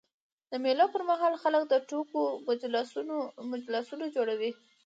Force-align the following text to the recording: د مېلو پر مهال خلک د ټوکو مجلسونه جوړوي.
د 0.51 0.53
مېلو 0.63 0.85
پر 0.93 1.01
مهال 1.09 1.33
خلک 1.43 1.63
د 1.67 1.73
ټوکو 1.89 2.19
مجلسونه 3.53 4.05
جوړوي. 4.15 4.51